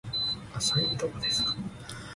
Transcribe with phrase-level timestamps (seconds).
[0.55, 1.53] アサイーどこですか